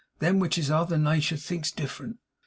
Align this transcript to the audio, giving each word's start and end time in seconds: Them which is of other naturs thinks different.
Them 0.17 0.39
which 0.39 0.57
is 0.57 0.71
of 0.71 0.87
other 0.87 0.97
naturs 0.97 1.45
thinks 1.45 1.69
different. 1.69 2.17